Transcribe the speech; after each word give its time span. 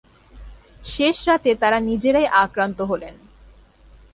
শেষ 0.83 1.17
রাতে 1.27 1.51
তারা 1.55 1.77
নিজেরাই 1.79 2.27
আক্রান্ত 2.43 2.79
হলেন। 2.81 3.15